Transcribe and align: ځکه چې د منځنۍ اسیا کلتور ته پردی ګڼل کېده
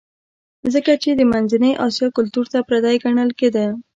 ځکه 0.73 0.91
چې 1.03 1.09
د 1.15 1.21
منځنۍ 1.31 1.71
اسیا 1.85 2.07
کلتور 2.17 2.45
ته 2.53 2.59
پردی 2.67 2.95
ګڼل 3.03 3.29
کېده 3.39 3.65